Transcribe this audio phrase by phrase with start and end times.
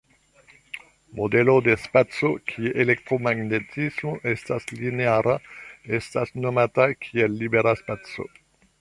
[1.19, 5.39] Modelo de spaco kie elektromagnetismo estas lineara
[6.03, 8.31] estas nomata kiel libera spaco.